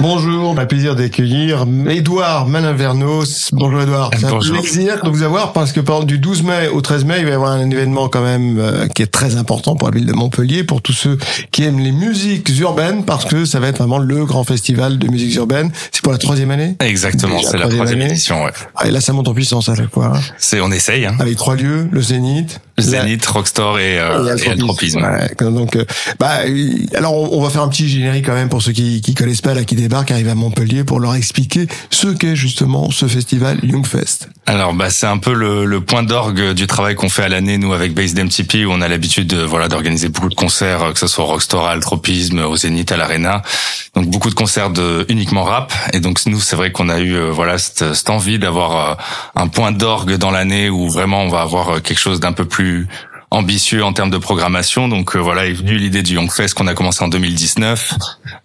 Bonjour, 0.00 0.58
un 0.58 0.64
plaisir 0.64 0.96
d'accueillir 0.96 1.66
Édouard 1.86 2.48
Malinvernos. 2.48 3.50
Bonjour 3.52 3.82
Édouard, 3.82 4.10
c'est 4.18 4.24
un 4.24 4.38
plaisir 4.38 5.04
de 5.04 5.10
vous 5.10 5.22
avoir 5.22 5.52
parce 5.52 5.72
que 5.72 5.80
pendant 5.80 6.04
du 6.04 6.18
12 6.18 6.42
mai 6.42 6.68
au 6.68 6.80
13 6.80 7.04
mai, 7.04 7.16
il 7.18 7.26
va 7.26 7.30
y 7.30 7.34
avoir 7.34 7.52
un 7.52 7.70
événement 7.70 8.08
quand 8.08 8.22
même 8.22 8.58
euh, 8.58 8.88
qui 8.88 9.02
est 9.02 9.08
très 9.12 9.36
important 9.36 9.76
pour 9.76 9.90
la 9.90 9.94
ville 9.94 10.06
de 10.06 10.14
Montpellier, 10.14 10.64
pour 10.64 10.80
tous 10.80 10.94
ceux 10.94 11.18
qui 11.50 11.64
aiment 11.64 11.80
les 11.80 11.92
musiques 11.92 12.48
urbaines, 12.60 13.04
parce 13.04 13.26
que 13.26 13.44
ça 13.44 13.60
va 13.60 13.68
être 13.68 13.76
vraiment 13.76 13.98
le 13.98 14.24
grand 14.24 14.42
festival 14.42 14.98
de 14.98 15.06
musiques 15.06 15.34
urbaines. 15.34 15.70
C'est 15.92 16.02
pour 16.02 16.12
la 16.12 16.18
troisième 16.18 16.50
année? 16.50 16.76
Exactement, 16.80 17.38
c'est 17.42 17.58
la 17.58 17.68
troisième 17.68 18.00
édition. 18.00 18.44
Ouais. 18.44 18.52
Ah, 18.76 18.88
et 18.88 18.90
là, 18.90 19.02
ça 19.02 19.12
monte 19.12 19.28
en 19.28 19.34
puissance 19.34 19.68
à 19.68 19.74
chaque 19.74 19.92
fois. 19.92 20.12
Hein. 20.16 20.20
C'est, 20.38 20.62
on 20.62 20.70
essaye. 20.72 21.04
Hein. 21.04 21.16
Avec 21.18 21.36
trois 21.36 21.56
lieux, 21.56 21.88
le 21.92 22.00
Zénith, 22.00 22.58
Zénith, 22.78 23.26
Rockstore 23.26 23.78
et, 23.78 23.98
euh, 23.98 24.36
et 24.36 24.50
Altropisme. 24.50 25.02
Ouais, 25.02 25.50
donc, 25.50 25.76
euh, 25.76 25.84
bah, 26.18 26.38
alors 26.94 27.32
on, 27.32 27.42
va 27.42 27.50
faire 27.50 27.62
un 27.62 27.68
petit 27.68 27.88
générique 27.88 28.26
quand 28.26 28.34
même 28.34 28.48
pour 28.48 28.62
ceux 28.62 28.72
qui, 28.72 29.00
qui 29.00 29.14
connaissent 29.14 29.42
pas 29.42 29.54
là, 29.54 29.64
qui 29.64 29.74
débarquent, 29.90 30.12
arrivent 30.12 30.28
à 30.28 30.36
Montpellier 30.36 30.84
pour 30.84 31.00
leur 31.00 31.16
expliquer 31.16 31.66
ce 31.90 32.06
qu'est 32.06 32.36
justement 32.36 32.92
ce 32.92 33.08
festival 33.08 33.58
Youngfest. 33.64 34.28
Alors, 34.46 34.72
bah, 34.72 34.88
c'est 34.88 35.08
un 35.08 35.18
peu 35.18 35.32
le, 35.34 35.64
le 35.64 35.80
point 35.80 36.04
d'orgue 36.04 36.52
du 36.52 36.68
travail 36.68 36.94
qu'on 36.94 37.08
fait 37.08 37.24
à 37.24 37.28
l'année 37.28 37.58
nous 37.58 37.72
avec 37.72 37.92
Base 37.92 38.14
MTP 38.14 38.66
où 38.66 38.70
on 38.70 38.82
a 38.82 38.88
l'habitude 38.88 39.26
de 39.26 39.42
voilà 39.42 39.66
d'organiser 39.66 40.08
beaucoup 40.08 40.28
de 40.28 40.36
concerts, 40.36 40.82
euh, 40.84 40.92
que 40.92 40.98
ce 41.00 41.08
soit 41.08 41.26
à 41.26 41.70
Altropisme, 41.70 42.38
au 42.38 42.56
Zénith, 42.56 42.92
à 42.92 42.96
l'Arena. 42.96 43.42
Donc 43.96 44.06
beaucoup 44.06 44.30
de 44.30 44.34
concerts 44.34 44.70
de 44.70 45.06
uniquement 45.08 45.42
rap. 45.42 45.72
Et 45.92 45.98
donc 45.98 46.20
nous, 46.26 46.38
c'est 46.38 46.54
vrai 46.54 46.70
qu'on 46.70 46.88
a 46.88 47.00
eu 47.00 47.16
euh, 47.16 47.32
voilà 47.32 47.58
cette, 47.58 47.92
cette 47.92 48.10
envie 48.10 48.38
d'avoir 48.38 48.98
un 49.34 49.48
point 49.48 49.72
d'orgue 49.72 50.14
dans 50.14 50.30
l'année 50.30 50.70
où 50.70 50.88
vraiment 50.88 51.22
on 51.22 51.28
va 51.28 51.40
avoir 51.40 51.82
quelque 51.82 51.98
chose 51.98 52.20
d'un 52.20 52.32
peu 52.32 52.44
plus 52.44 52.86
ambitieux 53.30 53.84
en 53.84 53.92
termes 53.92 54.10
de 54.10 54.18
programmation. 54.18 54.88
Donc 54.88 55.14
euh, 55.14 55.18
voilà 55.18 55.46
est 55.46 55.52
venue 55.52 55.76
l'idée 55.76 56.02
du 56.02 56.14
Young 56.14 56.30
Fest 56.30 56.54
qu'on 56.54 56.66
a 56.66 56.74
commencé 56.74 57.02
en 57.04 57.08
2019, 57.08 57.94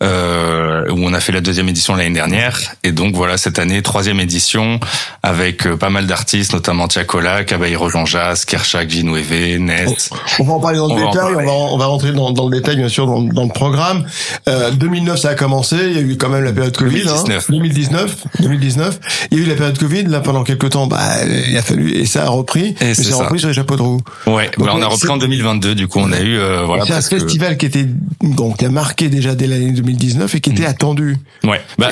euh, 0.04 0.90
où 0.92 1.00
on 1.04 1.14
a 1.14 1.20
fait 1.20 1.32
la 1.32 1.42
deuxième 1.42 1.68
édition 1.70 1.96
l'année 1.96 2.14
dernière. 2.14 2.60
Et 2.84 2.92
donc 2.92 3.16
voilà 3.16 3.38
cette 3.38 3.58
année 3.58 3.82
troisième 3.82 4.20
édition 4.20 4.80
avec 5.24 5.66
euh, 5.66 5.76
pas 5.76 5.90
mal 5.90 6.06
d'artistes, 6.06 6.54
notamment 6.54 6.88
Tiakola, 6.88 7.44
Caballero 7.44 7.90
Jean 7.90 8.06
Jas, 8.06 8.44
Kershak, 8.46 8.90
Ginouévé, 8.90 9.58
Ness. 9.58 10.12
On, 10.40 10.44
va 10.44 10.54
en 10.54 10.60
parler 10.60 10.78
dans 10.78 10.96
le 10.96 11.04
détail. 11.04 11.36
On 11.36 11.46
va, 11.46 11.52
on 11.52 11.78
va 11.78 11.86
rentrer 11.88 12.12
dans, 12.12 12.32
dans, 12.32 12.48
le 12.48 12.58
détail 12.58 12.76
bien 12.76 12.90
sûr 12.90 13.08
dans, 13.08 13.22
dans 13.22 13.44
le 13.44 13.54
programme. 13.54 14.06
Euh, 14.48 14.70
2009 14.72 15.20
ça 15.20 15.30
a 15.30 15.36
commencé. 15.36 15.78
Il 15.78 15.94
y 15.94 15.98
a 15.98 16.02
eu 16.02 16.16
quand 16.18 16.30
même 16.30 16.44
la 16.44 16.54
période 16.54 16.78
Covid. 16.78 17.04
2019. 17.04 17.38
Hein, 17.38 17.46
2019. 17.50 18.18
2019. 18.40 19.00
Il 19.32 19.38
y 19.40 19.42
a 19.42 19.44
eu 19.46 19.48
la 19.48 19.56
période 19.56 19.78
Covid 19.80 20.04
là 20.04 20.20
pendant 20.20 20.44
quelques 20.44 20.70
temps. 20.70 20.86
Bah 20.86 21.00
il 21.26 21.58
a 21.58 21.64
fallu 21.64 21.92
et 21.96 22.06
ça 22.06 22.26
a 22.26 22.30
repris. 22.30 22.76
Et 22.82 22.86
mais 22.86 22.94
ça 22.94 23.16
a 23.16 23.24
repris 23.24 23.40
sur 23.40 23.48
les 23.48 23.56
chapeaux 23.56 23.78
de 23.78 23.82
roue. 23.82 24.02
Ouais 24.28 24.52
on 24.76 24.82
a 24.82 24.88
repris 24.88 25.10
en 25.10 25.18
2022. 25.18 25.76
Du 25.76 25.88
coup, 25.88 26.00
on 26.00 26.12
a 26.12 26.22
eu 26.22 26.38
euh, 26.38 26.64
voilà. 26.66 26.86
C'est 26.86 26.94
un 26.94 27.02
festival 27.02 27.58
qui 27.58 27.66
était 27.66 27.86
donc 28.22 28.58
qui 28.58 28.66
a 28.66 28.70
marqué 28.70 29.10
déjà 29.10 29.36
dès 29.36 29.48
l'année 29.48 29.72
2019 29.72 30.36
et 30.36 30.42
qui 30.42 30.50
était 30.52 30.64
mm. 30.64 30.68
attendu. 30.68 31.18
Ouais. 31.44 31.62
Bah, 31.78 31.90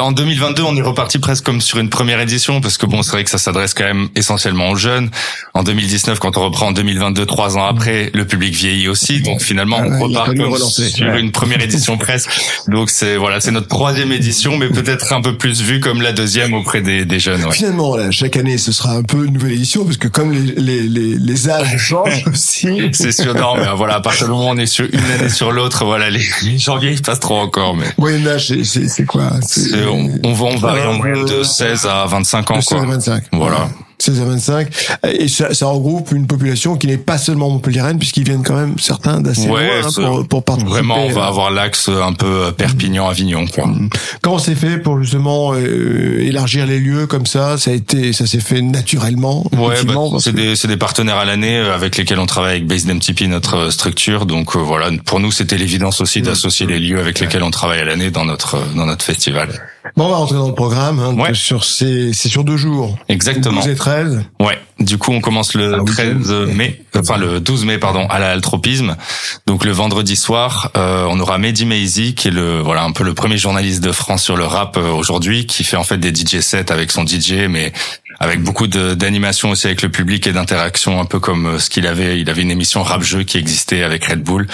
en 0.00 0.12
2022, 0.12 0.62
on 0.62 0.76
est 0.76 0.82
reparti 0.82 1.18
presque 1.18 1.44
comme 1.44 1.60
sur 1.60 1.78
une 1.78 1.88
première 1.88 2.20
édition 2.20 2.60
parce 2.60 2.78
que 2.78 2.86
bon, 2.86 3.02
c'est 3.02 3.12
vrai 3.12 3.24
que 3.24 3.30
ça 3.30 3.38
s'adresse 3.38 3.74
quand 3.74 3.84
même 3.84 4.08
essentiellement 4.16 4.70
aux 4.70 4.76
jeunes. 4.76 5.10
En 5.54 5.62
2019, 5.62 6.18
quand 6.18 6.36
on 6.36 6.44
reprend 6.44 6.68
en 6.68 6.72
2022, 6.72 7.26
trois 7.26 7.56
ans 7.56 7.66
après, 7.66 8.10
le 8.14 8.26
public 8.26 8.54
vieillit 8.54 8.88
aussi. 8.88 9.20
Donc 9.20 9.42
finalement, 9.42 9.78
on 9.78 9.92
ah 9.92 9.98
repart 9.98 10.36
comme 10.36 10.56
sur 10.58 11.14
une 11.14 11.32
première 11.32 11.62
édition 11.62 11.98
presque. 11.98 12.30
Donc 12.68 12.90
c'est 12.90 13.16
voilà, 13.16 13.40
c'est 13.40 13.50
notre 13.50 13.68
troisième 13.68 14.12
édition, 14.12 14.56
mais 14.56 14.68
peut-être 14.68 15.12
un 15.12 15.20
peu 15.20 15.36
plus 15.36 15.62
vue 15.62 15.80
comme 15.80 16.02
la 16.02 16.12
deuxième 16.12 16.54
auprès 16.54 16.80
des, 16.82 17.04
des 17.04 17.18
jeunes. 17.18 17.44
Ouais. 17.44 17.52
Finalement, 17.52 17.96
là, 17.96 18.10
chaque 18.10 18.36
année, 18.36 18.58
ce 18.58 18.72
sera 18.72 18.92
un 18.92 19.02
peu 19.02 19.26
une 19.26 19.34
nouvelle 19.34 19.52
édition 19.52 19.84
parce 19.84 19.96
que 19.96 20.08
comme 20.08 20.32
les 20.32 20.52
les 20.56 20.82
les, 20.82 21.16
les 21.18 21.50
âges 21.50 21.76
changent 21.78 22.11
c'est 22.92 23.12
sûr, 23.12 23.34
non, 23.34 23.56
mais 23.56 23.66
voilà, 23.76 23.96
à 23.96 24.00
partir 24.00 24.26
du 24.26 24.32
moment 24.32 24.48
où 24.50 24.52
on 24.52 24.56
est 24.56 24.66
sur 24.66 24.86
une 24.92 25.10
année 25.10 25.28
sur 25.28 25.52
l'autre, 25.52 25.84
voilà, 25.84 26.10
les, 26.10 26.22
les 26.44 26.58
janvier, 26.58 26.92
ils 26.92 27.02
passent 27.02 27.20
trop 27.20 27.38
encore, 27.38 27.76
mais. 27.76 27.86
Moyen 27.98 28.26
âge, 28.26 28.52
c'est 28.62 29.06
quoi? 29.06 29.30
On, 29.88 30.10
on 30.24 30.32
va, 30.32 30.44
on 30.44 30.56
varie 30.56 30.86
en 30.86 30.94
moyenne 30.94 31.24
de 31.24 31.42
16 31.42 31.86
à 31.86 32.06
25 32.06 32.50
ans, 32.50 32.56
de 32.56 32.60
16 32.62 32.68
quoi. 32.68 32.82
À 32.82 32.90
25. 32.92 33.24
Voilà. 33.32 33.68
16 34.02 34.20
à 34.20 34.24
25, 34.24 34.68
et 35.04 35.28
ça, 35.28 35.54
ça, 35.54 35.66
regroupe 35.66 36.12
une 36.12 36.26
population 36.26 36.76
qui 36.76 36.86
n'est 36.86 36.96
pas 36.96 37.18
seulement 37.18 37.48
montpelliéraine, 37.50 37.98
puisqu'ils 37.98 38.24
viennent 38.24 38.42
quand 38.42 38.56
même 38.56 38.78
certains 38.78 39.20
d'assez 39.20 39.46
loin 39.46 39.60
hein, 39.60 39.88
pour, 39.94 40.26
pour 40.26 40.44
participer. 40.44 40.72
Vraiment, 40.72 41.04
on 41.06 41.10
va 41.10 41.26
avoir 41.26 41.50
l'axe 41.50 41.88
un 41.88 42.12
peu 42.12 42.52
Perpignan-Avignon. 42.52 43.46
Quoi. 43.46 43.66
Mm. 43.66 43.90
Comment 44.20 44.38
c'est 44.38 44.54
fait 44.54 44.78
pour 44.78 45.00
justement 45.00 45.52
euh, 45.54 46.18
élargir 46.20 46.66
les 46.66 46.78
lieux 46.78 47.06
comme 47.06 47.26
ça 47.26 47.58
Ça 47.58 47.70
a 47.70 47.74
été, 47.74 48.12
ça 48.12 48.26
s'est 48.26 48.40
fait 48.40 48.62
naturellement. 48.62 49.44
Ouais, 49.52 49.82
bah, 49.84 49.94
c'est 50.18 50.34
des, 50.34 50.54
des 50.54 50.76
partenaires 50.76 51.18
à 51.18 51.24
l'année 51.24 51.58
euh, 51.58 51.74
avec 51.74 51.96
lesquels 51.96 52.18
on 52.18 52.26
travaille 52.26 52.56
avec 52.56 52.66
Base 52.66 52.86
MTP, 52.86 53.22
notre 53.28 53.56
euh, 53.56 53.70
structure. 53.70 54.26
Donc 54.26 54.56
voilà, 54.56 54.90
pour 55.04 55.20
nous, 55.20 55.32
c'était 55.32 55.58
l'évidence 55.58 56.00
aussi 56.00 56.20
mm. 56.20 56.24
d'associer 56.24 56.66
les 56.66 56.78
lieux 56.78 56.98
avec 56.98 57.20
lesquels 57.20 57.42
on 57.42 57.50
travaille 57.50 57.80
à 57.80 57.84
l'année 57.84 58.10
dans 58.10 58.24
notre 58.24 58.58
dans 58.74 58.86
notre 58.86 59.04
festival. 59.04 59.48
Bon, 59.96 60.06
on 60.06 60.08
va 60.10 60.16
rentrer 60.16 60.36
dans 60.36 60.48
le 60.48 60.54
programme. 60.54 60.98
Hein, 61.00 61.14
ouais. 61.14 61.34
Sur 61.34 61.64
ces, 61.64 62.12
c'est 62.12 62.28
sur 62.28 62.44
deux 62.44 62.56
jours. 62.56 62.98
Exactement. 63.08 63.60
12 63.60 63.68
et 63.68 63.74
13. 63.74 64.24
Ouais. 64.40 64.58
Du 64.78 64.98
coup, 64.98 65.12
on 65.12 65.20
commence 65.20 65.54
le 65.54 65.84
13 65.84 66.16
ah 66.30 66.52
mai, 66.52 66.82
enfin 66.96 67.16
le 67.16 67.38
12 67.40 67.66
mai, 67.66 67.78
pardon, 67.78 68.06
à 68.08 68.18
l'altropisme. 68.18 68.96
Donc 69.46 69.64
le 69.64 69.70
vendredi 69.70 70.16
soir, 70.16 70.72
euh, 70.76 71.06
on 71.08 71.20
aura 71.20 71.38
Mehdi 71.38 71.66
Maizi, 71.66 72.14
qui 72.14 72.28
est 72.28 72.32
le 72.32 72.60
voilà 72.60 72.82
un 72.82 72.90
peu 72.90 73.04
le 73.04 73.14
premier 73.14 73.38
journaliste 73.38 73.82
de 73.82 73.92
France 73.92 74.24
sur 74.24 74.36
le 74.36 74.44
rap 74.44 74.76
euh, 74.76 74.90
aujourd'hui, 74.90 75.46
qui 75.46 75.62
fait 75.62 75.76
en 75.76 75.84
fait 75.84 75.98
des 75.98 76.12
DJ 76.12 76.40
sets 76.40 76.72
avec 76.72 76.90
son 76.90 77.06
DJ, 77.06 77.46
mais 77.48 77.72
avec 78.18 78.42
beaucoup 78.42 78.66
d'animation 78.66 79.50
aussi 79.50 79.66
avec 79.66 79.82
le 79.82 79.88
public 79.88 80.26
et 80.26 80.32
d'interaction, 80.32 81.00
un 81.00 81.04
peu 81.04 81.20
comme 81.20 81.46
euh, 81.46 81.58
ce 81.58 81.70
qu'il 81.70 81.86
avait. 81.86 82.20
Il 82.20 82.28
avait 82.28 82.42
une 82.42 82.50
émission 82.50 82.82
rap 82.82 83.02
jeu 83.02 83.22
qui 83.22 83.38
existait 83.38 83.82
avec 83.82 84.04
Red 84.04 84.22
Bull. 84.22 84.48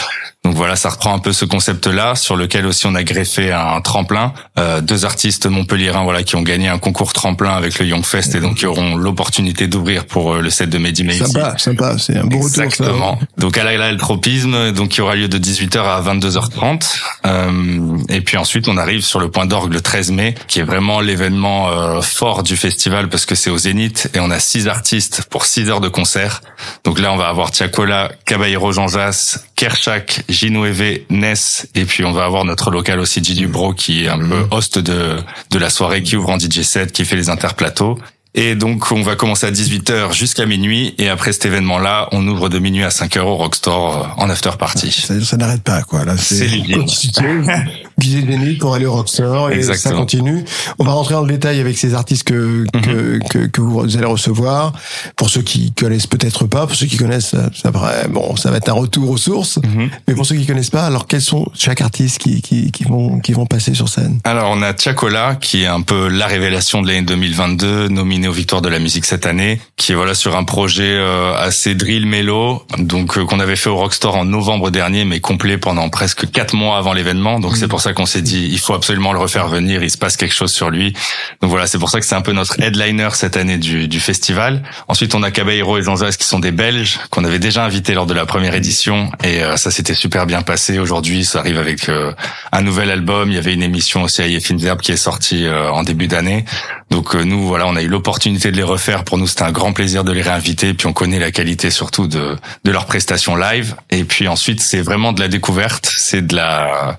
Donc 0.48 0.56
voilà, 0.56 0.76
ça 0.76 0.88
reprend 0.88 1.14
un 1.14 1.19
peu 1.19 1.34
ce 1.34 1.44
concept-là, 1.44 2.14
sur 2.14 2.34
lequel 2.34 2.64
aussi 2.64 2.86
on 2.86 2.94
a 2.94 3.03
greffé 3.03 3.53
un 3.53 3.82
tremplin. 3.82 4.32
Euh, 4.59 4.81
deux 4.81 5.04
artistes 5.04 5.44
montpelliérains, 5.44 6.04
voilà, 6.04 6.22
qui 6.22 6.36
ont 6.36 6.42
gagné 6.42 6.69
un 6.69 6.78
concours 6.78 7.12
tremplin 7.12 7.50
avec 7.50 7.78
le 7.78 7.84
Young 7.84 8.03
Fest 8.03 8.34
et 8.34 8.41
donc 8.41 8.54
qui 8.56 8.64
auront 8.64 8.97
l'opportunité 8.97 9.66
d'ouvrir 9.66 10.06
pour 10.06 10.32
euh, 10.32 10.41
le 10.41 10.48
set 10.48 10.70
de 10.70 10.78
Mehdi 10.78 11.04
Maizi. 11.04 11.19
Sympa, 11.19 11.59
sympa, 11.59 11.98
c'est 11.98 12.16
un 12.16 12.25
beau 12.25 12.38
retour. 12.38 12.62
Exactement. 12.62 13.19
Donc 13.36 13.59
à 13.59 13.64
la 13.64 13.92
le 13.92 13.98
tropisme, 13.98 14.72
donc 14.72 14.88
qui 14.88 15.03
aura 15.03 15.16
lieu 15.16 15.28
de 15.28 15.38
18h 15.38 15.81
à 15.81 16.00
22h30. 16.00 16.97
Euh, 17.26 17.98
et 18.09 18.22
puis 18.22 18.38
ensuite, 18.38 18.69
on 18.69 18.78
arrive 18.78 19.03
sur 19.03 19.20
le 19.20 19.30
point 19.30 19.44
d'orgue 19.44 19.75
le 19.75 19.82
13 19.82 20.12
mai, 20.12 20.34
qui 20.47 20.60
est 20.60 20.65
vraiment 20.65 21.00
l'événement 21.00 21.69
euh, 21.69 22.00
fort 22.00 22.42
du 22.42 22.56
festival 22.56 23.10
parce 23.10 23.26
que 23.26 23.34
c'est 23.34 23.50
au 23.50 23.59
Zénith 23.59 24.10
et 24.15 24.20
on 24.20 24.30
a 24.30 24.41
six 24.41 24.66
artistes 24.66 25.25
pour 25.28 25.44
six 25.44 25.69
heures 25.69 25.82
de 25.82 25.91
concert. 25.91 26.41
Donc 26.84 26.98
là, 27.00 27.12
on 27.12 27.19
va 27.19 27.28
avoir 27.28 27.50
Tiakola, 27.50 28.10
Caballero 28.25 28.72
Jean 28.72 28.88
Jas, 28.88 29.41
Kershak, 29.58 30.22
Ginouévé, 30.28 31.04
Ness, 31.10 31.66
et 31.74 31.84
puis 31.84 32.04
on 32.04 32.12
va 32.12 32.24
avoir 32.24 32.44
notre 32.44 32.70
local 32.70 33.00
aussi 33.00 33.20
Didi 33.20 33.46
Bro 33.46 33.72
qui 33.72 34.04
est 34.04 34.08
un 34.08 34.16
peu 34.16 34.24
mhm. 34.24 34.48
host 34.52 34.78
de, 34.78 35.16
de 35.50 35.58
la 35.58 35.69
soirée, 35.69 36.04
qui 36.04 36.14
ouvre 36.16 36.30
en 36.30 36.38
DJ 36.38 36.62
set, 36.62 36.92
qui 36.92 37.04
fait 37.04 37.16
les 37.16 37.28
interplateaux. 37.28 37.98
Et 38.41 38.54
donc, 38.54 38.93
on 38.93 39.03
va 39.03 39.16
commencer 39.16 39.47
à 39.47 39.50
18h 39.50 40.12
jusqu'à 40.12 40.47
minuit. 40.47 40.94
Et 40.99 41.09
après 41.09 41.32
cet 41.32 41.44
événement-là, 41.47 42.09
on 42.12 42.25
ouvre 42.28 42.49
de 42.49 42.60
minuit 42.60 42.84
à 42.84 42.91
5h 42.91 43.19
au 43.22 43.34
Rockstore 43.34 44.15
en 44.16 44.31
after 44.31 44.53
party. 44.56 44.93
Ça, 44.93 45.21
ça 45.21 45.37
n'arrête 45.37 45.65
pas, 45.65 45.82
quoi. 45.82 46.04
Là, 46.04 46.16
c'est 46.16 46.47
billet 47.98 48.22
de 48.22 48.37
nuit 48.37 48.54
pour 48.54 48.75
aller 48.75 48.87
au 48.87 48.93
Rockstar 48.93 49.50
et 49.50 49.62
ça 49.62 49.91
continue. 49.91 50.44
On 50.78 50.84
va 50.84 50.93
rentrer 50.93 51.15
dans 51.15 51.22
le 51.22 51.32
détail 51.32 51.59
avec 51.59 51.77
ces 51.77 51.94
artistes 51.94 52.25
que, 52.25 52.65
que, 52.72 53.16
mhm. 53.16 53.22
que, 53.28 53.38
que, 53.47 53.60
vous 53.60 53.97
allez 53.97 54.06
recevoir. 54.06 54.72
Pour 55.16 55.31
ceux 55.31 55.43
qui 55.43 55.72
connaissent 55.72 56.06
peut-être 56.06 56.47
pas, 56.47 56.66
pour 56.66 56.77
ceux 56.77 56.87
qui 56.87 56.97
connaissent, 56.97 57.34
ça, 57.54 57.72
bon, 58.09 58.37
ça 58.37 58.50
va 58.50 58.59
être 58.59 58.69
un 58.69 58.75
retour 58.75 59.10
aux 59.10 59.16
sources. 59.16 59.59
Mhm. 59.59 59.91
Mais 60.06 60.15
pour 60.15 60.25
ceux 60.25 60.37
qui 60.37 60.47
connaissent 60.47 60.71
pas, 60.71 60.87
alors 60.87 61.06
quels 61.09 61.22
sont 61.22 61.50
chaque 61.54 61.81
artiste 61.81 62.19
qui, 62.19 62.41
qui, 62.41 62.71
qui 62.71 62.84
vont 62.84 63.19
qui 63.19 63.32
vont 63.32 63.47
passer 63.47 63.75
sur 63.75 63.88
scène? 63.88 64.21
Alors 64.22 64.50
on 64.53 64.62
a 64.62 64.72
Tiakola 64.75 65.34
qui 65.34 65.65
est 65.65 65.66
un 65.66 65.81
peu 65.81 66.09
la 66.09 66.27
révélation 66.27 66.82
de 66.82 66.87
l'année 66.87 67.03
2022, 67.03 67.88
nominé 67.88 68.28
aux 68.28 68.33
Victoires 68.33 68.63
de 68.63 68.69
la 68.69 68.78
musique 68.78 69.04
cette 69.04 69.27
année, 69.27 69.60
qui 69.77 69.92
est 69.92 69.95
voilà 69.95 70.15
sur 70.15 70.36
un 70.36 70.45
projet 70.45 70.97
euh, 70.97 71.34
assez 71.34 71.75
drill 71.75 72.07
mélo, 72.07 72.65
donc 72.78 73.19
euh, 73.19 73.25
qu'on 73.25 73.41
avait 73.41 73.57
fait 73.57 73.69
au 73.69 73.77
Rockstore 73.77 74.16
en 74.16 74.25
novembre 74.25 74.71
dernier, 74.71 75.04
mais 75.04 75.21
complet 75.21 75.59
pendant 75.59 75.89
presque 75.89 76.30
quatre 76.30 76.54
mois 76.54 76.78
avant 76.78 76.92
l'événement. 76.92 77.41
Donc 77.41 77.57
c'est 77.57 77.65
mhm. 77.65 77.71
pour 77.71 77.80
ça 77.80 77.92
qu'on 77.92 78.07
s'est 78.07 78.22
dit 78.22 78.48
il 78.51 78.59
faut 78.59 78.75
absolument 78.75 79.13
le 79.13 79.19
refaire 79.19 79.48
venir, 79.48 79.83
il 79.83 79.91
se 79.91 79.98
passe 79.98 80.16
quelque 80.16 80.34
chose 80.34 80.53
sur 80.53 80.71
lui. 80.71 80.95
Donc 81.42 81.51
voilà, 81.51 81.66
c'est 81.66 81.78
pour 81.78 81.91
ça 81.91 82.01
que 82.01 82.07
c'est 82.07 82.15
un 82.15 82.22
peu 82.22 82.33
notre 82.33 82.60
headliner 82.60 83.10
cette 83.13 83.36
année 83.36 83.59
du, 83.59 83.89
du 83.89 84.01
festival. 84.01 84.63
Ensuite, 84.89 85.15
on 85.15 85.22
a 85.22 85.31
Caballero 85.31 85.78
et 85.78 85.83
Jean 85.83 85.98
qui 86.19 86.27
sont 86.27 86.39
des 86.39 86.53
Belges 86.53 86.98
qu'on 87.10 87.24
avait 87.24 87.39
déjà 87.39 87.65
invités 87.65 87.95
lors 87.95 88.07
de 88.07 88.15
la 88.15 88.27
première 88.27 88.54
édition 88.54 89.10
et 89.24 89.42
euh, 89.42 89.57
ça 89.57 89.71
s'était 89.71 89.95
super 89.95 90.27
bien 90.27 90.42
passé. 90.42 90.78
Aujourd'hui, 90.78 91.24
ça 91.24 91.41
arrive 91.41 91.59
avec 91.59 91.89
euh, 91.89 92.13
un 92.53 92.63
nouvel 92.63 92.91
album. 92.91 93.31
Il 93.31 93.34
y 93.34 93.39
avait 93.39 93.54
une 93.54 93.63
émission 93.63 94.03
aussi 94.03 94.22
à 94.22 94.27
Yefinzerb 94.27 94.81
qui 94.81 94.92
est 94.92 94.97
sortie 94.97 95.47
euh, 95.47 95.71
en 95.71 95.83
début 95.83 96.09
d'année. 96.09 96.45
Donc 96.90 97.14
nous, 97.14 97.46
voilà, 97.46 97.66
on 97.66 97.76
a 97.76 97.82
eu 97.82 97.88
l'opportunité 97.88 98.50
de 98.50 98.56
les 98.56 98.62
refaire. 98.62 99.04
Pour 99.04 99.18
nous, 99.18 99.26
c'était 99.26 99.42
un 99.42 99.52
grand 99.52 99.72
plaisir 99.72 100.04
de 100.04 100.12
les 100.12 100.22
réinviter. 100.22 100.74
Puis 100.74 100.86
on 100.86 100.92
connaît 100.92 101.18
la 101.18 101.30
qualité 101.30 101.70
surtout 101.70 102.06
de 102.06 102.36
de 102.64 102.70
leurs 102.70 102.86
prestations 102.86 103.36
live. 103.36 103.74
Et 103.90 104.04
puis 104.04 104.28
ensuite, 104.28 104.60
c'est 104.60 104.80
vraiment 104.80 105.12
de 105.12 105.20
la 105.20 105.28
découverte. 105.28 105.90
C'est 105.96 106.26
de 106.26 106.36
la, 106.36 106.96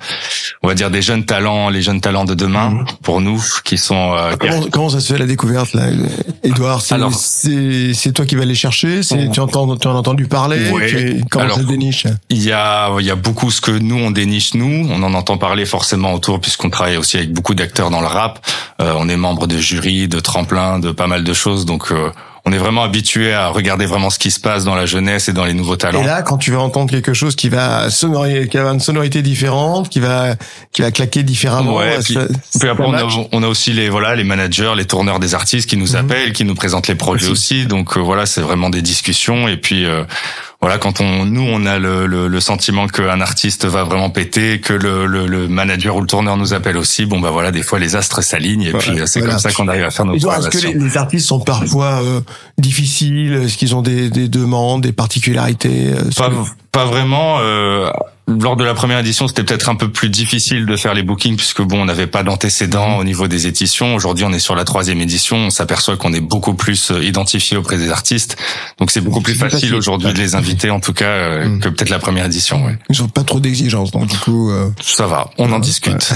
on 0.64 0.68
va 0.68 0.74
dire 0.74 0.90
des 0.90 1.02
jeunes 1.02 1.26
talents, 1.26 1.70
les 1.70 1.82
jeunes 1.82 2.02
talents 2.02 2.26
de 2.26 2.34
demain 2.34 2.70
mhm. 2.70 2.86
pour 3.02 3.22
nous 3.22 3.44
qui 3.64 3.78
sont. 3.78 4.14
Euh, 4.14 4.36
comment, 4.40 4.62
comment, 4.72 4.90
ça 4.90 5.00
se 5.00 5.14
fait 5.14 5.20
la 5.20 5.26
découverte 5.26 5.74
là 5.74 5.90
Edouard, 6.44 6.82
c'est 6.82 8.14
toi 8.14 8.26
qui 8.26 8.36
vas 8.36 8.46
les 8.46 8.56
chercher, 8.56 9.04
c'est 9.04 9.30
tu 9.32 9.40
entends 9.40 9.78
tu 9.78 9.88
en 9.88 9.96
as 9.96 10.00
entendu 10.00 10.26
parler, 10.28 10.72
ouais. 10.72 11.22
comment 11.30 11.46
alors, 11.46 11.58
ça 11.58 11.64
déniche? 11.64 12.06
Il 12.30 12.42
y 12.42 12.52
a 12.52 12.90
il 13.00 13.06
y 13.06 13.12
a 13.12 13.16
beaucoup 13.16 13.52
ce 13.52 13.62
que 13.62 13.72
nous 13.72 13.98
on 13.98 14.12
déniche 14.12 14.54
nous, 14.54 14.88
on 14.90 15.04
en 15.04 15.14
entend 15.14 15.38
parler 15.38 15.66
forcément 15.66 16.14
autour 16.14 16.40
puisqu'on 16.40 16.70
travaille 16.70 16.98
aussi 16.98 17.18
avec 17.18 17.32
beaucoup 17.32 17.54
d'acteurs 17.54 17.90
dans 17.90 18.02
le 18.02 18.08
rap, 18.08 18.46
euh, 18.82 18.94
on 18.98 19.10
est 19.10 19.18
membre 19.18 19.48
de 19.48 19.58
jury, 19.58 19.79
de 19.82 20.20
tremplin, 20.20 20.80
de 20.80 20.92
pas 20.92 21.08
mal 21.08 21.24
de 21.24 21.34
choses 21.34 21.66
donc 21.66 21.92
euh, 21.92 22.10
on 22.46 22.52
est 22.52 22.58
vraiment 22.58 22.84
habitué 22.84 23.34
à 23.34 23.50
regarder 23.50 23.86
vraiment 23.86 24.10
ce 24.10 24.20
qui 24.20 24.32
se 24.32 24.40
passe 24.40 24.64
dans 24.64 24.76
la 24.76 24.86
jeunesse 24.86 25.30
et 25.30 25.34
dans 25.34 25.46
les 25.46 25.54
nouveaux 25.54 25.76
talents. 25.76 26.02
Et 26.02 26.06
là, 26.06 26.22
quand 26.22 26.38
tu 26.38 26.52
vas 26.52 26.60
entendre 26.60 26.90
quelque 26.90 27.14
chose 27.14 27.36
qui 27.36 27.50
va 27.50 27.90
sonorer, 27.90 28.48
qui 28.48 28.58
a 28.58 28.66
une 28.66 28.80
sonorité 28.80 29.22
différente, 29.22 29.90
qui 29.90 30.00
va, 30.00 30.36
qui 30.72 30.82
va 30.82 30.92
claquer 30.92 31.24
différemment. 31.24 31.76
Ouais, 31.76 32.00
puis, 32.04 32.18
après, 32.68 32.86
on 33.32 33.44
a, 33.44 33.48
aussi 33.48 33.74
les, 33.74 33.90
voilà, 33.90 34.16
les 34.16 34.24
managers, 34.24 34.74
les 34.76 34.86
tourneurs 34.86 35.20
des 35.20 35.36
artistes 35.36 35.70
qui 35.70 35.78
nous 35.78 35.92
mhm. 35.92 35.96
appellent, 35.96 36.34
qui 36.34 36.46
nous 36.46 36.56
présentent 36.56 36.88
les 36.88 36.96
projets 36.96 37.30
aussi. 37.30 37.66
Donc, 37.66 37.98
euh, 37.98 38.00
voilà, 38.00 38.26
c'est 38.26 38.42
vraiment 38.42 38.70
des 38.70 38.82
discussions. 38.82 39.48
Et 39.48 39.58
puis, 39.58 39.86
euh, 39.86 40.04
voilà, 40.62 40.78
quand 40.78 41.00
on, 41.00 41.24
nous, 41.24 41.42
on 41.42 41.66
a 41.66 41.80
le, 41.80 42.06
le, 42.06 42.28
le 42.28 42.40
sentiment 42.42 42.88
qu'un 42.88 43.22
artiste 43.22 43.64
va 43.64 43.86
vraiment 43.86 44.10
péter, 44.10 44.60
que 44.60 44.74
le, 44.74 45.06
le, 45.06 45.26
le, 45.26 45.48
manager 45.48 45.96
ou 45.96 46.02
le 46.02 46.08
tourneur 46.08 46.36
nous 46.36 46.54
appelle 46.54 46.76
aussi, 46.76 47.06
bon 47.06 47.22
bah 47.22 47.32
voilà, 47.32 47.52
des 47.52 47.64
fois 47.64 47.80
les 47.80 47.96
astres 47.96 48.22
s'alignent 48.22 48.64
et 48.64 48.74
puis 48.74 48.92
c'est 49.06 49.22
comme 49.22 49.40
ça 49.40 49.54
qu'on 49.54 49.70
arrive 49.70 49.86
à 49.86 49.92
faire 49.92 50.06
nos 50.06 50.16
Est-ce 50.16 50.50
que 50.50 50.78
les, 50.78 50.98
artistes 50.98 51.28
sont 51.28 51.40
parfois 51.40 52.02
euh, 52.04 52.20
difficiles? 52.58 53.34
Est-ce 53.46 53.58
qu'ils 53.58 53.74
ont 53.74 53.82
des, 53.82 54.10
des, 54.10 54.28
demandes, 54.28 54.82
des 54.82 54.92
particularités 54.92 55.94
euh, 55.94 56.10
pas, 56.18 56.30
pas 56.74 56.86
vraiment. 56.86 57.38
Euh, 57.40 57.90
lors 58.30 58.56
de 58.56 58.64
la 58.64 58.74
première 58.74 59.00
édition, 59.00 59.28
c'était 59.28 59.44
peut-être 59.44 59.70
un 59.70 59.76
peu 59.76 59.90
plus 59.90 60.10
difficile 60.10 60.66
de 60.66 60.76
faire 60.76 60.94
les 60.94 61.04
bookings 61.04 61.36
puisque 61.36 61.62
bon, 61.62 61.82
on 61.82 61.86
n'avait 61.86 62.08
pas 62.08 62.24
d'antécédents 62.24 62.98
au 62.98 63.04
niveau 63.04 63.28
des 63.28 63.48
éditions. 63.48 63.96
Aujourd'hui, 63.96 64.26
on 64.26 64.32
est 64.34 64.40
sur 64.40 64.56
la 64.56 64.66
troisième 64.66 65.02
édition. 65.02 65.38
On 65.38 65.50
s'aperçoit 65.50 65.98
qu'on 65.98 66.14
est 66.14 66.22
beaucoup 66.22 66.54
plus 66.54 66.92
euh, 66.92 67.04
identifié 67.04 67.58
auprès 67.58 67.78
des 67.78 67.90
artistes. 67.90 68.38
Donc 68.78 68.92
c'est 68.92 69.02
beaucoup 69.02 69.22
plus 69.22 69.34
facile, 69.34 69.74
aujourd'hui 69.74 70.14
de 70.14 70.18
les 70.18 70.36
inviter, 70.36 70.70
en 70.70 70.80
tout 70.80 70.94
cas, 70.94 71.06
euh, 71.06 71.50
mm. 71.50 71.60
que 71.60 71.70
peut-être 71.70 71.90
la 71.90 72.00
première 72.00 72.26
édition. 72.26 72.66
Ouais. 72.66 72.78
Ils 72.90 73.02
ont 73.02 73.08
pas 73.08 73.24
trop 73.24 73.40
d'exigences, 73.40 73.92
donc 73.92 74.08
du 74.08 74.18
coup. 74.18 74.52
Euh... 74.52 74.70
Ça 74.82 75.08
va, 75.08 75.30
on 75.38 75.52
en 75.52 75.60
discute. 75.60 76.14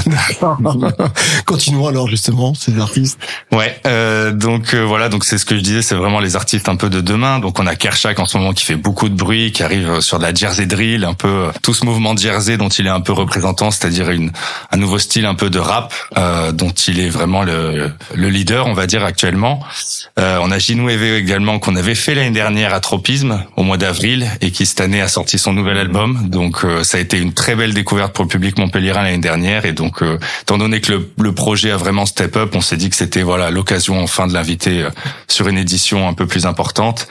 Continuons 1.46 1.88
alors 1.88 2.08
justement 2.08 2.54
ces 2.54 2.78
artistes. 2.80 3.18
Ouais, 3.52 3.80
euh, 3.88 4.32
donc 4.32 4.76
voilà, 4.76 5.10
donc 5.10 5.24
c'est 5.24 5.38
ce 5.38 5.46
que 5.46 5.56
je 5.56 5.62
disais, 5.62 5.82
c'est 5.82 5.96
vraiment 5.96 6.20
les 6.20 6.36
artistes 6.36 6.70
un 6.70 6.76
peu 6.76 6.90
de 6.90 7.02
demain. 7.02 7.40
Donc 7.40 7.60
on 7.60 7.68
a 7.68 7.76
Kershak 7.76 8.20
en 8.20 8.26
ce 8.26 8.38
moment 8.38 8.54
qui 8.54 8.66
fait 8.66 8.76
beaucoup 8.76 9.10
de 9.10 9.16
bruit, 9.16 9.52
qui 9.52 9.64
arrive 9.64 10.00
sur 10.02 10.20
de 10.20 10.24
la 10.24 10.34
jersey 10.34 10.66
drill, 10.66 11.06
un 11.06 11.14
peu 11.14 11.48
tout 11.62 11.74
ce 11.74 11.86
mouvement 11.86 12.03
Jersey 12.16 12.58
dont 12.58 12.70
il 12.70 12.86
est 12.88 12.92
un 12.92 13.02
peu 13.02 13.14
représentant, 13.14 13.72
c'est-à-dire 13.72 14.10
un 14.72 14.78
nouveau 14.78 15.00
style 15.00 15.26
un 15.26 15.36
peu 15.36 15.50
de 15.50 15.60
rap 15.60 15.94
euh, 16.18 16.52
dont 16.52 16.72
il 16.72 17.00
est 17.00 17.10
vraiment 17.10 17.44
le, 17.44 17.92
le, 18.14 18.30
leader, 18.30 18.68
on 18.68 18.74
va 18.74 18.88
dire 18.88 19.04
actuellement. 19.04 19.60
Euh, 20.20 20.40
on 20.42 20.52
a 20.52 20.60
Ginou 20.60 20.90
également 20.90 21.60
qu'on 21.60 21.76
avait 21.76 21.96
fait 21.96 22.16
l'année 22.16 22.32
dernière 22.32 22.74
à 22.74 22.80
Tropisme 22.80 23.44
au 23.56 23.64
mois 23.64 23.78
d'avril 23.78 24.30
et 24.42 24.52
qui 24.52 24.66
cette 24.66 24.82
année 24.82 25.02
a 25.02 25.08
sorti 25.08 25.38
son 25.40 25.54
nouvel 25.54 25.78
album. 25.78 26.30
Donc 26.30 26.64
euh, 26.64 26.84
ça 26.84 26.98
a 26.98 27.02
été 27.02 27.18
une 27.18 27.34
très 27.34 27.56
belle 27.56 27.74
découverte 27.74 28.14
pour 28.14 28.26
le 28.26 28.30
public 28.30 28.58
montpelliérain 28.58 29.04
l'année 29.04 29.18
dernière 29.18 29.66
et 29.66 29.74
donc 29.74 30.04
étant 30.42 30.58
donné 30.58 30.82
que 30.82 30.92
le, 30.92 31.12
le, 31.20 31.34
projet 31.34 31.72
a 31.72 31.78
vraiment 31.78 32.06
step 32.06 32.36
up, 32.36 32.56
on 32.56 32.62
s'est 32.62 32.78
dit 32.78 32.90
que 32.90 32.96
c'était 32.96 33.24
voilà 33.24 33.50
l'occasion 33.50 34.02
enfin 34.02 34.28
de 34.28 34.34
l'inviter 34.34 34.88
sur 35.28 35.48
une 35.48 35.58
édition 35.58 36.08
un 36.08 36.14
peu 36.14 36.28
plus 36.28 36.46
importante. 36.46 37.08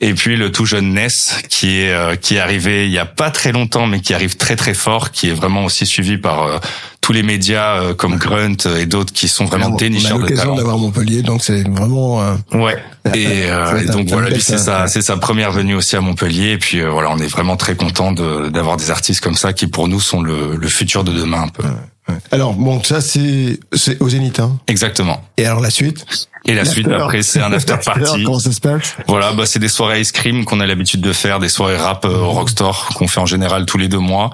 Et 0.00 0.12
puis 0.14 0.36
le 0.36 0.50
tout 0.50 0.66
jeune 0.66 0.94
Ness 0.94 1.36
qui 1.48 1.78
est 1.78 1.92
euh, 1.92 2.16
qui 2.16 2.34
est 2.34 2.40
arrivé 2.40 2.86
il 2.86 2.92
y 2.92 2.98
a 2.98 3.06
pas 3.06 3.30
très 3.30 3.52
longtemps 3.52 3.86
mais 3.86 4.00
qui 4.00 4.12
arrive 4.12 4.36
très 4.36 4.56
très 4.56 4.74
fort, 4.74 5.12
qui 5.12 5.28
est 5.28 5.32
vraiment 5.32 5.64
aussi 5.64 5.86
suivi 5.86 6.18
par 6.18 6.42
euh, 6.42 6.58
tous 7.00 7.12
les 7.12 7.22
médias 7.22 7.80
euh, 7.80 7.94
comme 7.94 8.16
Grunt 8.16 8.56
et 8.78 8.86
d'autres 8.86 9.12
qui 9.12 9.28
sont 9.28 9.44
vraiment 9.44 9.70
dénicheurs 9.70 10.18
de 10.18 10.28
talent. 10.28 10.56
d'avoir 10.56 10.78
Montpellier, 10.78 11.22
donc 11.22 11.42
c'est 11.42 11.68
vraiment. 11.68 12.36
ouais. 12.52 12.76
Et, 13.14 13.46
donc 13.92 14.08
voilà, 14.08 14.30
lui 14.30 14.40
c'est 14.40 14.56
sa 14.56 14.86
c'est 14.88 15.02
sa 15.02 15.18
première 15.18 15.52
venue 15.52 15.74
aussi 15.74 15.94
à 15.94 16.00
Montpellier. 16.00 16.52
Et 16.52 16.58
puis 16.58 16.80
voilà, 16.80 17.10
on 17.10 17.18
est 17.18 17.28
vraiment 17.28 17.56
très 17.56 17.76
content 17.76 18.12
d'avoir 18.12 18.78
des 18.78 18.90
artistes 18.90 19.22
comme 19.22 19.34
ça 19.34 19.52
qui 19.52 19.66
pour 19.66 19.88
nous 19.88 20.00
sont 20.00 20.22
le, 20.22 20.56
le 20.56 20.68
futur 20.68 21.04
de 21.04 21.12
demain 21.12 21.42
un 21.42 21.48
peu. 21.48 21.62
Alors 22.30 22.54
bon, 22.54 22.82
ça 22.82 23.00
c'est 23.00 23.60
c'est 23.72 24.00
au 24.00 24.08
Zénith. 24.08 24.40
Hein. 24.40 24.58
Exactement. 24.66 25.22
Et 25.36 25.46
alors 25.46 25.60
la 25.60 25.70
suite? 25.70 26.04
Et 26.46 26.54
la 26.54 26.64
suite 26.64 26.88
après 26.88 27.22
c'est 27.22 27.40
un 27.40 27.52
after 27.54 27.76
party. 27.84 28.24
Comment 28.24 28.38
ça 28.38 28.52
se 28.52 28.60
passe 28.60 28.96
Voilà, 29.08 29.32
bah 29.32 29.46
c'est 29.46 29.58
des 29.58 29.68
soirées 29.68 30.00
ice 30.00 30.12
cream 30.12 30.44
qu'on 30.44 30.60
a 30.60 30.66
l'habitude 30.66 31.00
de 31.00 31.12
faire, 31.12 31.38
des 31.38 31.48
soirées 31.48 31.76
rap 31.76 32.04
euh, 32.04 32.18
au 32.18 32.30
Rockstore 32.30 32.90
qu'on 32.94 33.08
fait 33.08 33.20
en 33.20 33.26
général 33.26 33.64
tous 33.66 33.78
les 33.78 33.88
deux 33.88 33.98
mois. 33.98 34.30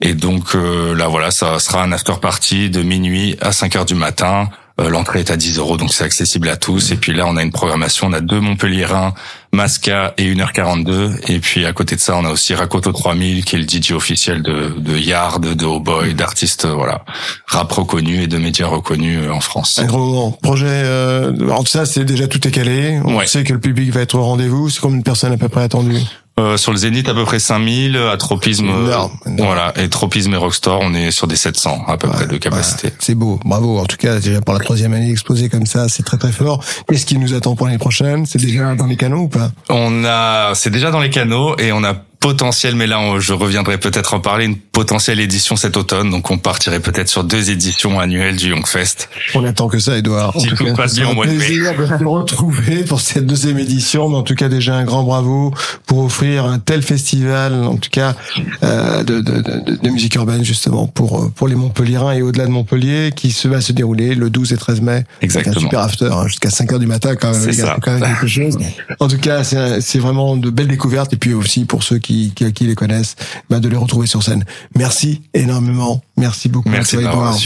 Et 0.00 0.14
donc 0.14 0.54
euh, 0.54 0.94
là 0.94 1.08
voilà, 1.08 1.30
ça 1.30 1.58
sera 1.58 1.82
un 1.82 1.92
after 1.92 2.14
party 2.20 2.70
de 2.70 2.82
minuit 2.82 3.36
à 3.40 3.52
5 3.52 3.76
heures 3.76 3.84
du 3.84 3.94
matin 3.94 4.48
l'entrée 4.78 5.20
est 5.20 5.30
à 5.30 5.36
10 5.36 5.58
euros, 5.58 5.76
donc 5.76 5.92
c'est 5.92 6.04
accessible 6.04 6.48
à 6.48 6.56
tous. 6.56 6.92
Et 6.92 6.96
puis 6.96 7.12
là, 7.12 7.24
on 7.26 7.36
a 7.36 7.42
une 7.42 7.52
programmation, 7.52 8.08
on 8.08 8.12
a 8.12 8.20
deux 8.20 8.40
Montpellierins, 8.40 9.14
Masca 9.52 10.14
et 10.18 10.34
1h42. 10.34 11.30
Et 11.30 11.38
puis 11.38 11.66
à 11.66 11.72
côté 11.72 11.96
de 11.96 12.00
ça, 12.00 12.16
on 12.16 12.24
a 12.24 12.30
aussi 12.30 12.54
Rakoto 12.54 12.92
3000, 12.92 13.44
qui 13.44 13.56
est 13.56 13.58
le 13.58 13.68
DJ 13.68 13.92
officiel 13.92 14.42
de, 14.42 14.74
de 14.78 14.98
Yard, 14.98 15.54
de 15.54 15.64
Oh 15.64 15.80
Boy, 15.80 16.14
d'artistes 16.14 16.66
voilà 16.66 17.04
rap 17.46 17.70
reconnus 17.72 18.24
et 18.24 18.26
de 18.26 18.38
médias 18.38 18.66
reconnus 18.66 19.20
euh, 19.22 19.30
en 19.30 19.40
France. 19.40 19.78
Un 19.78 19.86
gros 19.86 20.30
projet. 20.42 20.66
Euh, 20.68 21.32
alors 21.42 21.66
ça, 21.68 21.84
c'est 21.84 22.04
déjà 22.04 22.26
tout 22.26 22.46
est 22.46 22.50
calé. 22.50 23.00
On 23.04 23.24
sait 23.26 23.44
que 23.44 23.52
le 23.52 23.60
public 23.60 23.90
va 23.90 24.00
être 24.00 24.14
au 24.14 24.22
rendez-vous. 24.22 24.70
C'est 24.70 24.80
comme 24.80 24.94
une 24.94 25.02
personne 25.02 25.32
à 25.32 25.36
peu 25.36 25.48
près 25.48 25.62
attendue 25.62 26.00
euh, 26.38 26.56
sur 26.56 26.72
le 26.72 26.78
Zénith 26.78 27.08
à 27.08 27.14
peu 27.14 27.24
près 27.24 27.38
5000, 27.38 27.96
à 27.96 28.16
Tropisme 28.16 28.70
euh, 28.70 28.96
voilà 29.38 29.74
et 29.76 29.88
Tropisme 29.88 30.32
et 30.32 30.36
Rockstar 30.36 30.80
on 30.80 30.94
est 30.94 31.10
sur 31.10 31.26
des 31.26 31.36
700 31.36 31.84
à 31.86 31.96
peu 31.96 32.08
près 32.08 32.26
de 32.26 32.36
capacité. 32.38 32.90
C'est 32.98 33.14
beau, 33.14 33.38
bravo. 33.44 33.78
En 33.78 33.84
tout 33.84 33.96
cas 33.96 34.18
déjà 34.18 34.40
pour 34.40 34.54
la 34.54 34.60
troisième 34.60 34.94
année 34.94 35.10
exposée 35.10 35.48
comme 35.48 35.66
ça, 35.66 35.88
c'est 35.88 36.02
très 36.02 36.16
très 36.16 36.32
fort. 36.32 36.64
Qu'est-ce 36.88 37.06
qui 37.06 37.18
nous 37.18 37.34
attend 37.34 37.54
pour 37.54 37.66
l'année 37.66 37.78
prochaine 37.78 38.24
C'est 38.26 38.40
déjà 38.40 38.74
dans 38.74 38.86
les 38.86 38.96
canaux 38.96 39.22
ou 39.22 39.28
pas? 39.28 39.50
On 39.68 40.04
a, 40.04 40.54
c'est 40.54 40.70
déjà 40.70 40.90
dans 40.90 41.00
les 41.00 41.10
canaux 41.10 41.56
et 41.58 41.72
on 41.72 41.84
a 41.84 41.94
potentiel, 42.22 42.76
mais 42.76 42.86
là 42.86 43.00
je 43.18 43.32
reviendrai 43.32 43.78
peut-être 43.78 44.14
en 44.14 44.20
parler, 44.20 44.46
une 44.46 44.56
potentielle 44.56 45.20
édition 45.20 45.56
cet 45.56 45.76
automne. 45.76 46.10
Donc 46.10 46.30
on 46.30 46.38
partirait 46.38 46.80
peut-être 46.80 47.08
sur 47.08 47.24
deux 47.24 47.50
éditions 47.50 48.00
annuelles 48.00 48.36
du 48.36 48.50
Youngfest. 48.50 49.08
On 49.34 49.44
attend 49.44 49.68
que 49.68 49.78
ça, 49.78 49.98
Edouard. 49.98 50.32
Si 50.40 50.46
tout 50.48 50.72
passe 50.74 50.94
bien 50.94 51.08
au 51.10 51.14
mois 51.14 51.26
de 51.26 51.32
mai. 51.32 51.48
de 51.48 51.98
te 51.98 52.04
retrouver 52.04 52.84
pour 52.84 53.00
cette 53.00 53.26
deuxième 53.26 53.58
édition, 53.58 54.08
mais 54.08 54.16
en 54.16 54.22
tout 54.22 54.36
cas 54.36 54.48
déjà 54.48 54.76
un 54.76 54.84
grand 54.84 55.02
bravo 55.02 55.52
pour 55.86 56.04
offrir 56.04 56.46
un 56.46 56.60
tel 56.60 56.82
festival, 56.82 57.54
en 57.54 57.76
tout 57.76 57.90
cas 57.90 58.14
euh, 58.62 59.02
de, 59.02 59.20
de, 59.20 59.40
de, 59.40 59.76
de, 59.76 59.88
musique 59.90 60.14
urbaine 60.14 60.44
justement 60.44 60.86
pour 60.86 61.30
pour 61.32 61.48
les 61.48 61.56
Montpellierins 61.56 62.12
et 62.12 62.22
au-delà 62.22 62.46
de 62.46 62.50
Montpellier, 62.50 63.10
qui 63.14 63.32
se 63.32 63.48
va 63.48 63.60
se 63.60 63.72
dérouler 63.72 64.14
le 64.14 64.30
12 64.30 64.52
et 64.52 64.56
13 64.56 64.80
mai. 64.80 65.04
Exactement. 65.20 65.56
Un 65.56 65.60
super 65.60 65.80
after 65.80 66.10
hein, 66.12 66.26
jusqu'à 66.28 66.50
5 66.50 66.72
heures 66.72 66.78
du 66.78 66.86
matin 66.86 67.16
quand 67.16 67.32
même. 67.32 67.40
C'est 67.42 67.52
ça. 67.52 67.76
Quand 67.82 67.98
même 67.98 68.00
quelque 68.00 68.28
chose. 68.28 68.58
En 69.00 69.08
tout 69.08 69.18
cas, 69.18 69.42
c'est 69.44 69.98
vraiment 69.98 70.36
de 70.36 70.50
belles 70.50 70.68
découvertes 70.68 71.12
et 71.12 71.16
puis 71.16 71.34
aussi 71.34 71.64
pour 71.64 71.82
ceux 71.82 71.98
qui 72.12 72.32
qui, 72.34 72.52
qui, 72.52 72.64
les 72.64 72.74
connaissent, 72.74 73.16
bah, 73.48 73.60
de 73.60 73.68
les 73.68 73.76
retrouver 73.76 74.06
sur 74.06 74.22
scène. 74.22 74.44
Merci 74.76 75.22
énormément. 75.34 76.00
Merci 76.16 76.48
beaucoup. 76.48 76.68
Merci 76.68 76.96
Edouard 76.96 77.36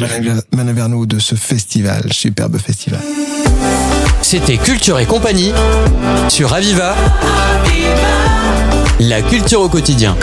Manaverno 0.53 1.07
de 1.07 1.19
ce 1.19 1.35
festival, 1.35 2.13
superbe 2.13 2.59
festival. 2.59 3.01
C'était 4.23 4.57
Culture 4.57 4.99
et 4.99 5.07
compagnie 5.07 5.53
sur 6.29 6.53
Aviva. 6.53 6.97
La 8.99 9.23
culture 9.23 9.61
au 9.61 9.69
quotidien. 9.69 10.17